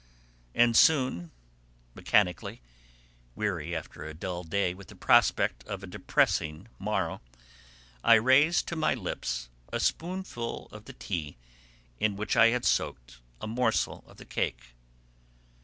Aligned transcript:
And 0.55 0.75
soon, 0.75 1.29
mechanically, 1.93 2.63
weary 3.35 3.75
after 3.75 4.03
a 4.03 4.15
dull 4.15 4.43
day 4.43 4.73
with 4.73 4.87
the 4.87 4.95
prospect 4.95 5.63
of 5.65 5.83
a 5.83 5.85
depressing 5.85 6.67
morrow, 6.79 7.21
I 8.03 8.15
raised 8.15 8.67
to 8.69 8.75
my 8.75 8.95
lips 8.95 9.49
a 9.71 9.79
spoonful 9.79 10.69
of 10.71 10.85
the 10.85 10.93
tea 10.93 11.37
in 11.99 12.15
which 12.15 12.35
I 12.35 12.47
had 12.47 12.65
soaked 12.65 13.19
a 13.39 13.45
morsel 13.45 14.03
of 14.07 14.17
the 14.17 14.25
cake. 14.25 14.73